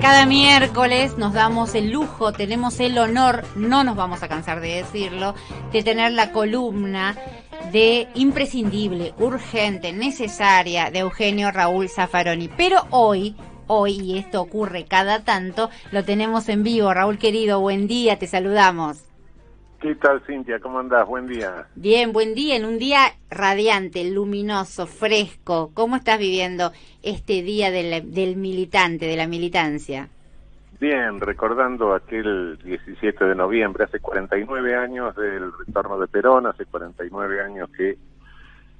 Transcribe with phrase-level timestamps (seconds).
[0.00, 4.76] Cada miércoles nos damos el lujo, tenemos el honor, no nos vamos a cansar de
[4.76, 5.34] decirlo,
[5.72, 7.16] de tener la columna
[7.70, 12.48] de imprescindible, urgente, necesaria de Eugenio Raúl Zaffaroni.
[12.48, 13.36] Pero hoy,
[13.66, 16.94] hoy, y esto ocurre cada tanto, lo tenemos en vivo.
[16.94, 19.09] Raúl querido, buen día, te saludamos.
[19.80, 20.60] ¿Qué tal, Cintia?
[20.60, 21.06] ¿Cómo andás?
[21.08, 21.66] Buen día.
[21.74, 22.54] Bien, buen día.
[22.54, 25.70] En un día radiante, luminoso, fresco.
[25.72, 26.70] ¿Cómo estás viviendo
[27.02, 30.10] este día del, del militante, de la militancia?
[30.78, 37.40] Bien, recordando aquel 17 de noviembre, hace 49 años del retorno de Perón, hace 49
[37.42, 37.96] años que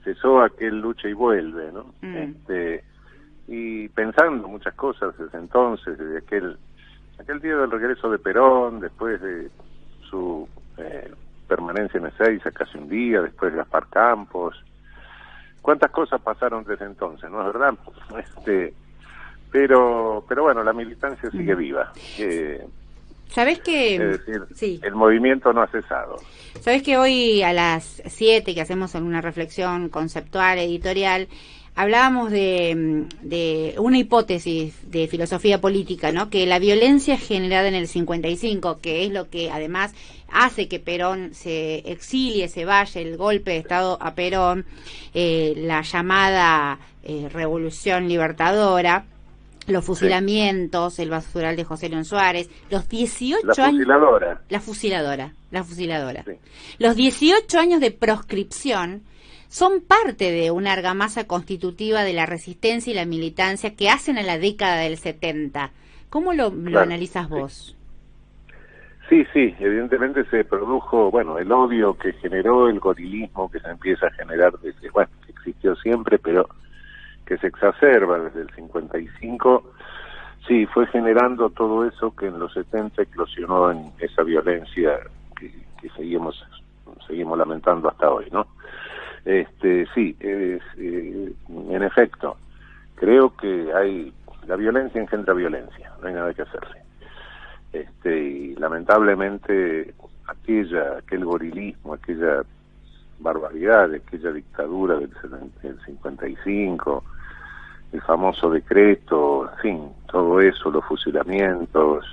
[0.05, 1.95] cesó aquel lucha y vuelve, ¿no?
[2.03, 2.17] Mm.
[2.17, 2.85] Este,
[3.49, 6.59] y pensando muchas cosas desde entonces, desde aquel,
[7.19, 9.49] aquel día del regreso de Perón, después de
[10.11, 10.47] su
[11.89, 14.57] permanencia en Ezeiza casi un día, después Gaspar Campos.
[15.63, 17.75] ¿Cuántas cosas pasaron desde entonces, no es verdad?
[18.19, 18.75] Este,
[19.53, 21.93] pero, pero bueno, la militancia sigue viva.
[22.19, 22.65] Eh,
[23.29, 24.81] ¿Sabes que es decir, Sí.
[24.83, 26.17] el movimiento no ha cesado.
[26.61, 31.29] Sabes que hoy a las 7 que hacemos alguna reflexión conceptual, editorial,
[31.81, 36.29] hablábamos de, de una hipótesis de filosofía política, ¿no?
[36.29, 39.95] Que la violencia generada en el 55, que es lo que además
[40.31, 44.67] hace que Perón se exilie, se vaya, el golpe de Estado a Perón,
[45.15, 49.07] eh, la llamada eh, revolución libertadora,
[49.67, 53.79] los fusilamientos, el basural de José León Suárez, los 18 La años...
[53.79, 54.43] fusiladora.
[54.51, 56.25] La fusiladora, la fusiladora.
[56.25, 56.33] Sí.
[56.79, 59.03] Los 18 años de proscripción
[59.51, 64.23] son parte de una argamasa constitutiva de la resistencia y la militancia que hacen a
[64.23, 65.73] la década del 70.
[66.09, 67.77] ¿Cómo lo, lo Claro, analizas vos?
[69.09, 74.07] Sí, sí, evidentemente se produjo, bueno, el odio que generó el gorilismo que se empieza
[74.07, 76.49] a generar desde, bueno, que existió siempre, pero
[77.27, 79.65] que se exacerba desde el 55,
[80.47, 85.01] sí, fue generando todo eso que en los 70 eclosionó en esa violencia
[85.37, 86.41] que, que seguimos
[87.09, 88.47] seguimos lamentando hasta hoy, ¿no?
[89.25, 90.59] Este, sí, eh,
[91.49, 92.37] en efecto,
[92.95, 94.13] creo que hay
[94.47, 96.81] la violencia engendra violencia, no hay nada que hacerle.
[97.73, 99.95] Este y lamentablemente
[100.27, 102.43] aquella aquel gorilismo aquella
[103.21, 107.05] barbaridad aquella dictadura del, seten- del 55
[107.93, 112.05] el famoso decreto en fin todo eso los fusilamientos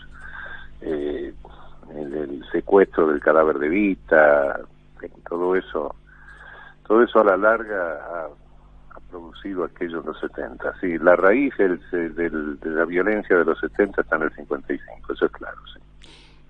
[0.81, 1.33] eh,
[1.95, 4.59] el, el secuestro del cadáver de Vita
[5.27, 5.95] todo eso
[6.87, 8.25] todo eso a la larga ha,
[8.95, 10.73] ha producido aquello en los 70.
[10.79, 11.79] Sí, la raíz del-
[12.15, 15.57] del- de la violencia de los 70 está en el 55, eso es claro.
[15.73, 15.79] Sí.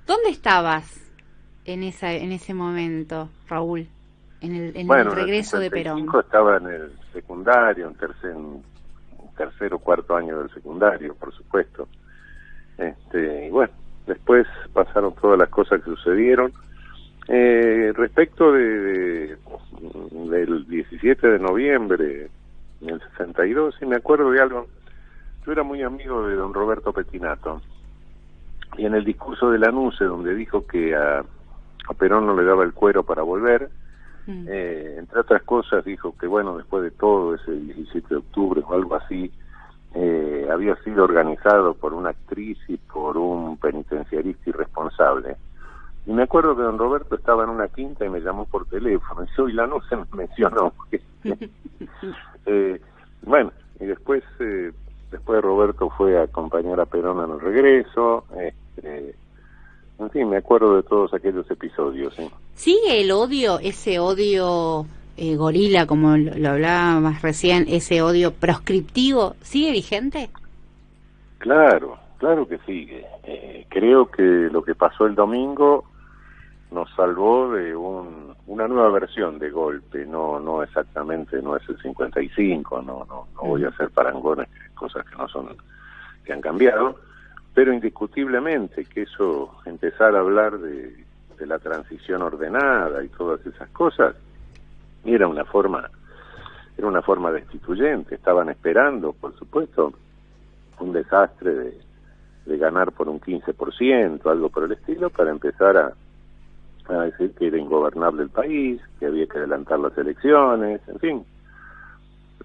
[0.05, 1.03] ¿Dónde estabas
[1.65, 3.87] en esa en ese momento, Raúl?
[4.39, 5.97] En el, en bueno, el en regreso de Perón.
[5.97, 8.63] 55 estaba en el secundario, en tercer, en
[9.35, 11.87] tercer o cuarto año del secundario, por supuesto.
[12.77, 13.73] Este, y bueno,
[14.05, 16.51] después pasaron todas las cosas que sucedieron.
[17.27, 19.37] Eh, respecto de, de-
[20.29, 22.29] del 17 de noviembre
[22.79, 24.67] del 62, sí me acuerdo de algo.
[25.45, 27.61] Yo era muy amigo de don Roberto Petinato
[28.77, 32.63] y en el discurso de Lanuse, donde dijo que a, a Perón no le daba
[32.63, 33.69] el cuero para volver,
[34.29, 34.45] Mm.
[34.49, 38.73] eh, entre otras cosas dijo que bueno después de todo ese 17 de octubre o
[38.73, 39.31] algo así
[39.95, 45.37] eh, había sido organizado por una actriz y por un penitenciarista irresponsable
[46.07, 49.23] y me acuerdo que don Roberto estaba en una quinta y me llamó por teléfono
[49.25, 50.73] y hoy la no se me mencionó
[52.49, 52.79] Eh,
[53.23, 54.71] bueno y después eh,
[55.11, 59.15] después Roberto fue a acompañar a Perón en el regreso este,
[59.99, 62.15] en fin me acuerdo de todos aquellos episodios.
[62.53, 64.85] ¿Sigue el odio, ese odio
[65.17, 70.29] eh, gorila, como lo, lo hablábamos recién, ese odio proscriptivo, sigue vigente?
[71.39, 73.05] Claro, claro que sigue.
[73.23, 75.85] Eh, creo que lo que pasó el domingo
[76.71, 81.77] nos salvó de un, una nueva versión de golpe, no no exactamente, no es el
[81.81, 85.55] 55, no no, no voy a hacer parangones, cosas que no son,
[86.25, 86.99] que han cambiado,
[87.53, 91.05] pero indiscutiblemente que eso, empezar a hablar de,
[91.37, 94.15] de la transición ordenada y todas esas cosas,
[95.05, 95.89] era una forma,
[96.77, 99.93] era una forma destituyente, estaban esperando, por supuesto,
[100.79, 101.77] un desastre de,
[102.45, 105.93] de ganar por un 15%, algo por el estilo, para empezar a,
[106.89, 111.25] a decir que era ingobernable el país, que había que adelantar las elecciones, en fin.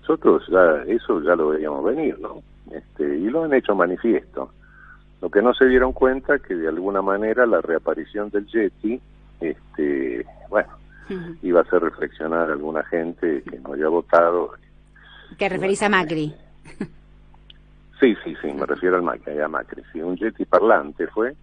[0.00, 2.43] Nosotros ya, eso ya lo veíamos venir, ¿no?
[2.71, 4.50] Este, y lo han hecho manifiesto.
[5.21, 9.00] Lo que no se dieron cuenta que de alguna manera la reaparición del Yeti,
[9.41, 10.71] este, bueno,
[11.43, 14.53] iba a hacer reflexionar a alguna gente que no haya votado
[15.38, 16.35] Te referís a Macri.
[18.00, 19.81] Sí, sí, sí, me refiero al Macri, a Macri.
[19.93, 21.37] Sí, un Yeti parlante fue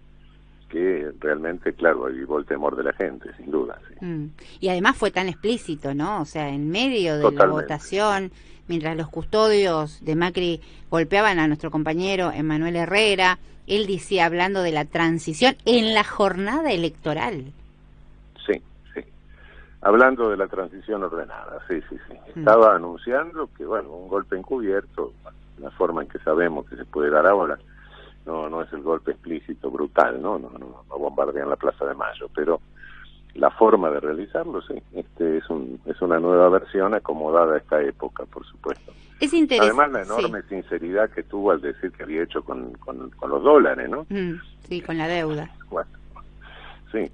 [0.70, 3.78] que realmente, claro, avivó el temor de la gente, sin duda.
[4.00, 4.26] Mm.
[4.60, 6.22] Y además fue tan explícito, ¿no?
[6.22, 8.30] O sea, en medio de la votación,
[8.68, 14.72] mientras los custodios de Macri golpeaban a nuestro compañero Emanuel Herrera, él decía, hablando de
[14.72, 17.52] la transición en la jornada electoral.
[18.46, 18.62] Sí,
[18.94, 19.00] sí.
[19.82, 22.14] Hablando de la transición ordenada, sí, sí, sí.
[22.36, 22.38] Mm.
[22.38, 25.12] Estaba anunciando que, bueno, un golpe encubierto,
[25.58, 27.58] la forma en que sabemos que se puede dar ahora,
[28.26, 31.94] no no es el golpe explícito brutal no no no, no bombardean la Plaza de
[31.94, 32.60] Mayo pero
[33.34, 34.74] la forma de realizarlo sí.
[34.92, 38.92] Este es un es una nueva versión acomodada a esta época por supuesto.
[39.20, 43.10] Es interesante además la enorme sinceridad que tuvo al decir que había hecho con, con,
[43.28, 45.50] los dólares no mm, sí con la deuda.
[45.70, 45.90] Bueno
[46.90, 47.10] sí.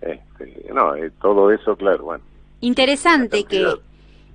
[0.00, 2.24] Este, no eh, todo eso claro bueno.
[2.60, 3.66] Interesante que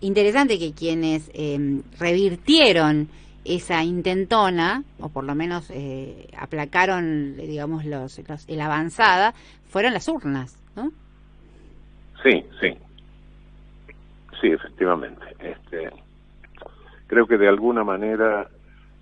[0.01, 3.09] interesante que quienes eh, revirtieron
[3.45, 9.33] esa intentona, o por lo menos eh, aplacaron, digamos, los, la avanzada,
[9.69, 10.91] fueron las urnas, ¿no?
[12.23, 12.75] Sí, sí.
[14.41, 15.25] Sí, efectivamente.
[15.39, 15.89] Este,
[17.07, 18.49] creo que de alguna manera,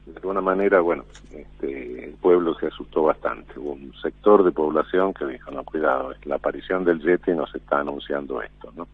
[0.06, 3.58] de alguna manera, bueno, este, el pueblo se asustó bastante.
[3.58, 7.80] Hubo un sector de población que dijo, no, cuidado, la aparición del Yeti nos está
[7.80, 8.88] anunciando esto, ¿no?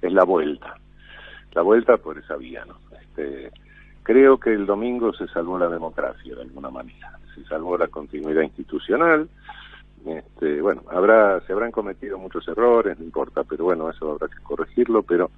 [0.00, 0.74] Es la vuelta.
[1.52, 2.78] La vuelta por esa vía, ¿no?
[2.98, 3.50] Este,
[4.02, 8.42] Creo que el domingo se salvó la democracia de alguna manera, se salvó la continuidad
[8.42, 9.28] institucional.
[10.06, 14.42] Este, bueno, habrá, se habrán cometido muchos errores, no importa, pero bueno, eso habrá que
[14.42, 15.30] corregirlo, pero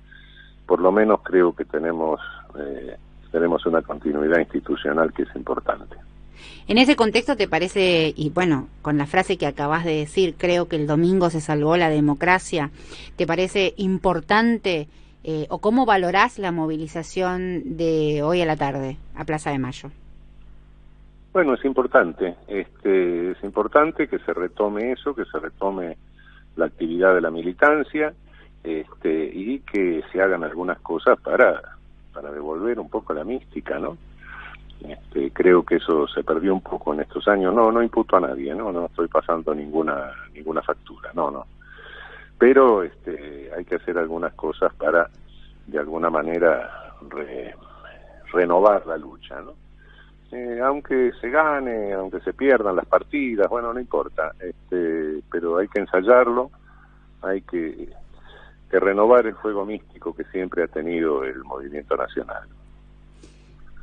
[0.66, 2.20] por lo menos creo que tenemos,
[2.58, 2.96] eh,
[3.30, 5.96] tenemos una continuidad institucional que es importante.
[6.68, 10.68] En ese contexto, ¿te parece, y bueno, con la frase que acabas de decir, creo
[10.68, 12.70] que el domingo se salvó la democracia,
[13.16, 14.88] ¿te parece importante
[15.24, 19.90] eh, o cómo valorás la movilización de hoy a la tarde a Plaza de Mayo?
[21.32, 25.96] Bueno, es importante, este, es importante que se retome eso, que se retome
[26.56, 28.12] la actividad de la militancia
[28.62, 31.62] este, y que se hagan algunas cosas para,
[32.12, 33.96] para devolver un poco la mística, ¿no?
[34.86, 37.54] Este, creo que eso se perdió un poco en estos años.
[37.54, 41.46] No, no imputo a nadie, no, no estoy pasando ninguna ninguna factura, no, no
[42.42, 45.08] pero este, hay que hacer algunas cosas para
[45.68, 46.92] de alguna manera
[48.32, 49.54] renovar la lucha, ¿no?
[50.32, 55.68] Eh, aunque se gane, aunque se pierdan las partidas, bueno, no importa, este, pero hay
[55.68, 56.50] que ensayarlo,
[57.22, 57.90] hay que,
[58.68, 62.48] que renovar el juego místico que siempre ha tenido el movimiento nacional.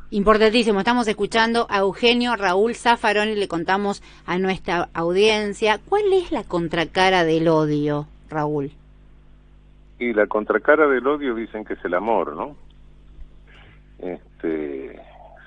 [0.10, 6.34] Importantísimo, estamos escuchando a Eugenio Raúl Zafarón y le contamos a nuestra audiencia cuál es
[6.34, 8.06] la contracara del odio.
[8.30, 8.72] Raúl?
[10.00, 12.56] Y la contracara del odio dicen que es el amor, ¿no?
[14.00, 15.00] Este,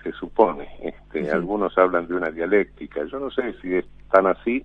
[0.03, 0.69] se supone.
[0.83, 3.05] Este, Algunos hablan de una dialéctica.
[3.05, 4.65] Yo no sé si es tan así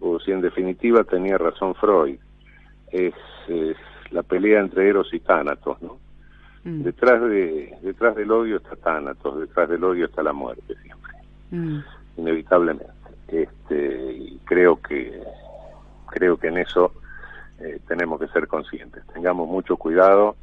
[0.00, 2.18] o si en definitiva tenía razón Freud.
[2.90, 3.14] Es,
[4.10, 5.98] la pelea entre Eros y Tánatos, ¿no?
[6.62, 6.82] Mm.
[6.82, 11.12] Detrás de detrás del odio está Tánatos, detrás del odio está la muerte siempre,
[11.50, 11.78] mm.
[12.18, 12.86] inevitablemente.
[13.28, 15.20] Este, y creo que
[16.06, 16.92] creo que en eso
[17.58, 19.06] eh, tenemos que ser conscientes.
[19.12, 20.36] Tengamos mucho cuidado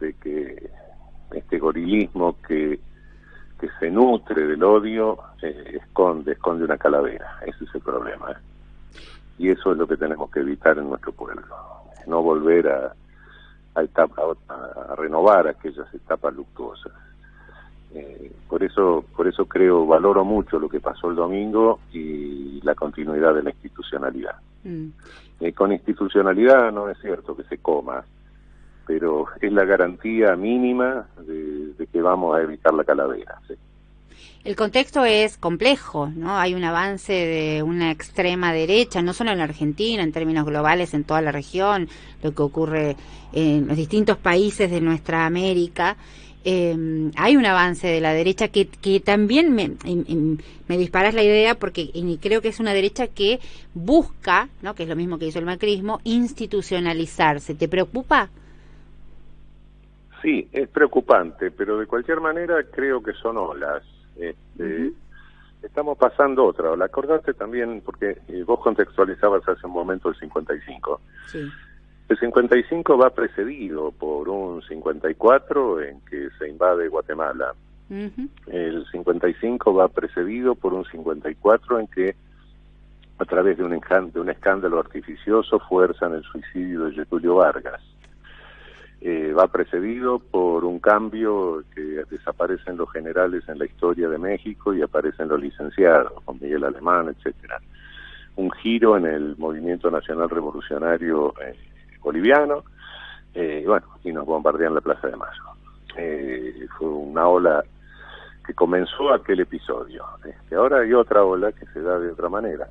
[0.00, 0.70] de que
[1.32, 2.80] este gorilismo que,
[3.60, 7.38] que se nutre del odio eh, esconde, esconde una calavera.
[7.46, 8.32] Ese es el problema.
[8.32, 8.36] ¿eh?
[9.38, 11.56] Y eso es lo que tenemos que evitar en nuestro pueblo.
[12.06, 12.94] No volver a,
[13.74, 16.92] a, etapa, a, renovar aquellas etapas luctuosas.
[18.48, 23.34] Por eso por eso creo valoro mucho lo que pasó el domingo y la continuidad
[23.34, 24.88] de la institucionalidad mm.
[25.40, 28.04] Eh, con institucionalidad no es cierto que se coma,
[28.86, 33.38] pero es la garantía mínima de, que vamos a evitar la calavera.
[34.44, 36.38] El contexto es complejo, ¿no?
[36.38, 40.92] Hay un avance de una extrema derecha, no solo en la Argentina, en términos globales,
[40.92, 41.88] en toda la región,
[42.22, 42.96] lo que ocurre
[43.32, 45.96] en los distintos países de nuestra América
[46.44, 49.72] eh, hay un avance de la derecha que, que también me,
[50.68, 53.40] me disparas la idea porque creo que es una derecha que
[53.74, 54.74] busca, ¿no?
[54.74, 57.54] que es lo mismo que hizo el macrismo, institucionalizarse.
[57.54, 58.28] ¿Te preocupa?
[60.22, 63.82] Sí, es preocupante, pero de cualquier manera creo que son olas.
[64.16, 64.92] Este,
[65.62, 66.86] Estamos pasando otra ola.
[66.86, 71.00] Acordaste también, porque eh, vos contextualizabas hace un momento el 55.
[71.26, 71.50] Sí.
[72.10, 77.54] El 55 va precedido por un 54 en que se invade Guatemala.
[78.48, 82.16] El 55 va precedido por un 54 en que
[83.16, 83.80] a través de un,
[84.12, 87.80] de un escándalo artificioso fuerzan el suicidio de Getulio Vargas.
[89.00, 94.74] eh, va precedido por un cambio que desaparecen los generales en la historia de México
[94.74, 97.60] y aparecen los licenciados, con Miguel Alemán, etcétera.
[98.34, 101.54] Un giro en el movimiento nacional revolucionario eh,
[102.02, 102.64] boliviano,
[103.34, 105.42] eh, y bueno, y nos bombardean la Plaza de Mayo.
[105.96, 107.64] Eh, fue una ola
[108.46, 110.04] que comenzó aquel episodio.
[110.24, 112.68] Este, ahora hay otra ola que se da de otra manera.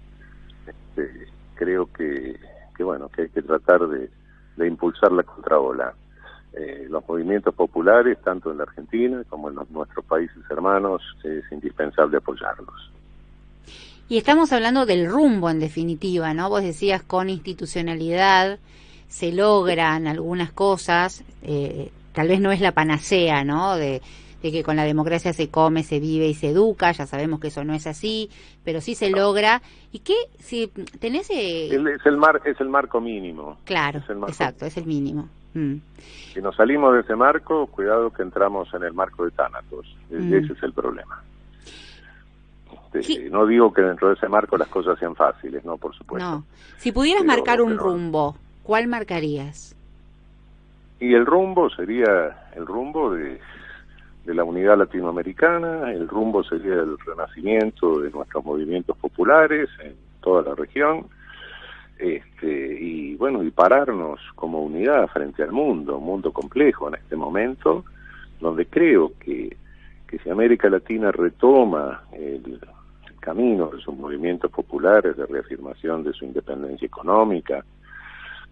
[0.66, 2.40] Este, creo que,
[2.76, 4.10] que, bueno, que hay que tratar de,
[4.58, 5.94] de impulsar la contraola.
[6.54, 12.18] Eh, los movimientos populares, tanto en la Argentina como en nuestros países hermanos, es indispensable
[12.18, 12.92] apoyarlos.
[14.10, 16.50] Y estamos hablando del rumbo, en definitiva, ¿no?
[16.50, 18.58] Vos decías con institucionalidad
[19.10, 23.76] se logran algunas cosas, eh, tal vez no es la panacea, ¿no?
[23.76, 24.02] De,
[24.42, 27.48] de que con la democracia se come, se vive y se educa, ya sabemos que
[27.48, 28.30] eso no es así,
[28.64, 29.62] pero sí se logra.
[29.92, 30.16] ¿Y qué?
[30.40, 30.68] Si
[31.00, 31.30] tenés...
[31.32, 31.68] Eh...
[31.68, 33.58] Es, el mar, es el marco mínimo.
[33.66, 35.28] Claro, es el marco exacto, es el mínimo.
[35.54, 35.76] Mm.
[36.34, 39.88] Si nos salimos de ese marco, cuidado que entramos en el marco de Tánatos.
[40.10, 40.34] Mm.
[40.34, 41.24] Ese es el problema.
[42.94, 46.28] Este, no digo que dentro de ese marco las cosas sean fáciles, no, por supuesto.
[46.28, 46.44] No.
[46.78, 47.84] Si pudieras pero, marcar un pero...
[47.84, 48.36] rumbo,
[48.70, 49.76] ¿cuál marcarías?
[51.00, 53.40] Y el rumbo sería el rumbo de,
[54.26, 60.54] la unidad latinoamericana, el rumbo sería el renacimiento de nuestros movimientos populares en toda la
[60.54, 61.08] región,
[61.98, 67.16] este, y bueno, y pararnos como unidad frente al mundo, un mundo complejo en este
[67.16, 67.86] momento,
[68.40, 69.58] donde creo que,
[70.08, 72.60] que si América Latina retoma el
[73.20, 77.66] camino de sus movimientos populares, de reafirmación de su independencia económica,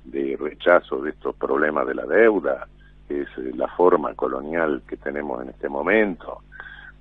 [0.07, 2.67] de rechazo de estos problemas de la deuda,
[3.07, 6.41] que es la forma colonial que tenemos en este momento,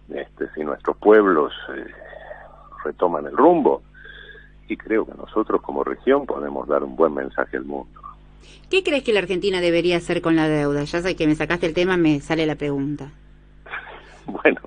[0.09, 1.87] este, si nuestros pueblos eh,
[2.85, 3.83] retoman el rumbo,
[4.69, 8.01] y creo que nosotros como región podemos dar un buen mensaje al mundo.
[8.71, 10.83] ¿Qué crees que la Argentina debería hacer con la deuda?
[10.85, 13.11] Ya sé que me sacaste el tema, me sale la pregunta.
[14.27, 14.61] bueno,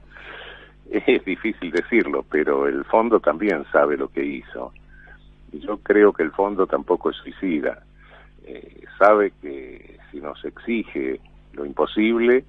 [0.90, 4.72] es difícil decirlo, pero el fondo también sabe lo que hizo.
[5.52, 7.84] Yo creo que el fondo tampoco es suicida.
[8.50, 11.20] Eh, sabe que si nos exige
[11.54, 12.44] lo imposible,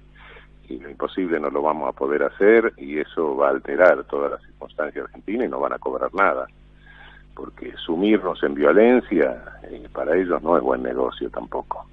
[0.67, 4.29] y lo imposible no lo vamos a poder hacer, y eso va a alterar toda
[4.29, 6.47] la circunstancia argentina y no van a cobrar nada
[7.35, 11.85] porque sumirnos en violencia eh, para ellos no es buen negocio tampoco.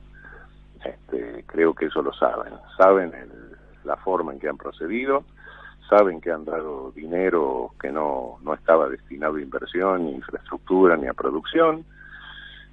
[0.84, 3.30] Este, creo que eso lo saben, saben el,
[3.84, 5.24] la forma en que han procedido,
[5.88, 11.06] saben que han dado dinero que no, no estaba destinado a inversión, ni infraestructura, ni
[11.06, 11.84] a producción,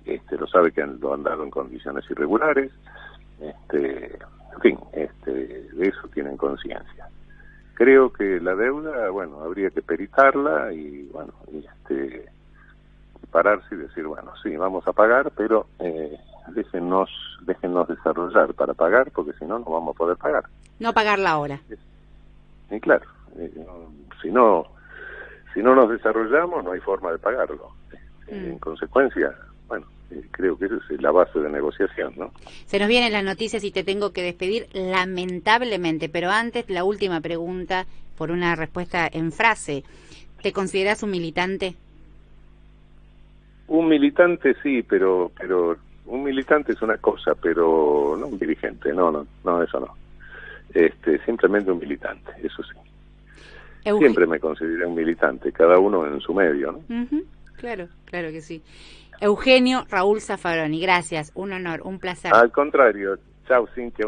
[0.05, 2.71] este, lo sabe que han, lo han dado en condiciones irregulares,
[3.39, 4.17] este,
[4.53, 7.09] en fin, este, de eso tienen conciencia.
[7.73, 12.25] Creo que la deuda, bueno, habría que peritarla y, bueno, y este,
[13.31, 16.17] pararse y decir, bueno, sí, vamos a pagar, pero eh,
[16.49, 17.09] déjennos,
[17.41, 20.45] déjennos desarrollar para pagar, porque si no, no vamos a poder pagar.
[20.79, 21.59] No pagarla ahora.
[22.71, 23.05] Y claro,
[23.37, 23.51] eh,
[24.21, 24.67] si no
[25.55, 27.71] si no nos desarrollamos, no hay forma de pagarlo.
[28.29, 28.33] Mm.
[28.33, 29.33] En consecuencia,
[30.31, 32.31] creo que esa es la base de negociación, ¿no?
[32.65, 37.21] Se nos vienen las noticias y te tengo que despedir lamentablemente, pero antes la última
[37.21, 37.85] pregunta
[38.17, 39.83] por una respuesta en frase.
[40.41, 41.75] ¿Te consideras un militante?
[43.67, 49.11] Un militante sí, pero pero un militante es una cosa, pero no un dirigente, no,
[49.11, 49.95] no, no, eso no.
[50.73, 52.77] Este, simplemente un militante, eso sí.
[53.97, 56.77] Siempre me consideré un militante, cada uno en su medio, ¿no?
[56.89, 57.23] Uh -huh.
[57.57, 58.61] Claro, claro que sí.
[59.21, 62.33] Eugenio Raúl Zaffaroni, gracias, un honor, un placer.
[62.33, 63.17] Al contrario,
[63.47, 64.05] chao Cintia.